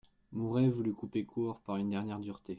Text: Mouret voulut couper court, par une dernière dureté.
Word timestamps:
Mouret 0.31 0.67
voulut 0.69 0.95
couper 0.95 1.25
court, 1.25 1.59
par 1.63 1.75
une 1.77 1.91
dernière 1.91 2.17
dureté. 2.19 2.49